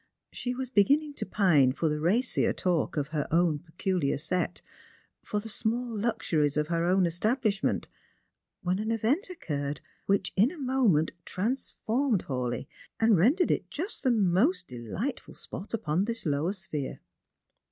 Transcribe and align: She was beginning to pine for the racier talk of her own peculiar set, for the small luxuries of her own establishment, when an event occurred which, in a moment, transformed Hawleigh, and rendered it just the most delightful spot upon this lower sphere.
She 0.31 0.55
was 0.55 0.71
beginning 0.71 1.13
to 1.17 1.27
pine 1.27 1.73
for 1.73 1.87
the 1.87 1.99
racier 1.99 2.53
talk 2.53 2.97
of 2.97 3.09
her 3.09 3.27
own 3.29 3.59
peculiar 3.59 4.17
set, 4.17 4.63
for 5.21 5.39
the 5.39 5.47
small 5.47 5.95
luxuries 5.95 6.57
of 6.57 6.69
her 6.69 6.83
own 6.85 7.05
establishment, 7.05 7.87
when 8.63 8.79
an 8.79 8.89
event 8.89 9.29
occurred 9.29 9.79
which, 10.07 10.33
in 10.35 10.49
a 10.49 10.57
moment, 10.57 11.11
transformed 11.23 12.23
Hawleigh, 12.23 12.65
and 12.99 13.15
rendered 13.15 13.51
it 13.51 13.69
just 13.69 14.01
the 14.01 14.09
most 14.09 14.65
delightful 14.67 15.35
spot 15.35 15.71
upon 15.71 16.05
this 16.05 16.25
lower 16.25 16.53
sphere. 16.53 16.99